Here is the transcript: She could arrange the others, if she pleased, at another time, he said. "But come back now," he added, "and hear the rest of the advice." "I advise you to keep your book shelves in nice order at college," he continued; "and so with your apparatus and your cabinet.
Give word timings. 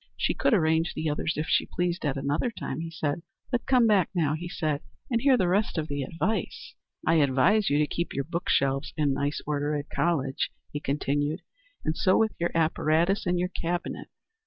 She 0.17 0.33
could 0.33 0.55
arrange 0.55 0.95
the 0.95 1.11
others, 1.11 1.35
if 1.37 1.45
she 1.45 1.67
pleased, 1.67 2.03
at 2.07 2.17
another 2.17 2.49
time, 2.49 2.79
he 2.79 2.89
said. 2.89 3.21
"But 3.51 3.67
come 3.67 3.85
back 3.85 4.09
now," 4.15 4.33
he 4.33 4.49
added, 4.59 4.81
"and 5.11 5.21
hear 5.21 5.37
the 5.37 5.47
rest 5.47 5.77
of 5.77 5.87
the 5.89 6.01
advice." 6.01 6.73
"I 7.05 7.17
advise 7.17 7.69
you 7.69 7.77
to 7.77 7.85
keep 7.85 8.11
your 8.11 8.23
book 8.23 8.49
shelves 8.49 8.93
in 8.97 9.13
nice 9.13 9.41
order 9.45 9.75
at 9.75 9.91
college," 9.91 10.49
he 10.71 10.79
continued; 10.79 11.43
"and 11.85 11.95
so 11.95 12.17
with 12.17 12.31
your 12.39 12.49
apparatus 12.55 13.27
and 13.27 13.37
your 13.37 13.49
cabinet. 13.49 14.07